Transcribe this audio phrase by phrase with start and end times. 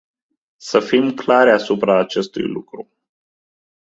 [0.57, 2.89] Să fim clari asupra acestui lucru.